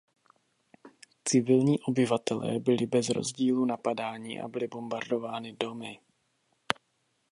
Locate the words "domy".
5.59-5.99